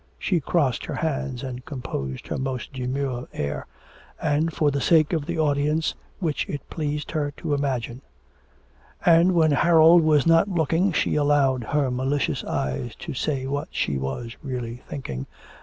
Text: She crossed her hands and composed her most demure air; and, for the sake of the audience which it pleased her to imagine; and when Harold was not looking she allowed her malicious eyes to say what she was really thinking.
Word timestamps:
She 0.17 0.39
crossed 0.39 0.85
her 0.85 0.95
hands 0.95 1.43
and 1.43 1.63
composed 1.63 2.25
her 2.25 2.39
most 2.39 2.73
demure 2.73 3.27
air; 3.33 3.67
and, 4.19 4.51
for 4.51 4.71
the 4.71 4.81
sake 4.81 5.13
of 5.13 5.27
the 5.27 5.37
audience 5.37 5.93
which 6.17 6.49
it 6.49 6.67
pleased 6.71 7.11
her 7.11 7.29
to 7.37 7.53
imagine; 7.53 8.01
and 9.05 9.33
when 9.33 9.51
Harold 9.51 10.01
was 10.01 10.25
not 10.25 10.49
looking 10.49 10.91
she 10.91 11.13
allowed 11.13 11.65
her 11.65 11.91
malicious 11.91 12.43
eyes 12.45 12.95
to 12.95 13.13
say 13.13 13.45
what 13.45 13.67
she 13.69 13.99
was 13.99 14.35
really 14.41 14.77
thinking. 14.89 15.27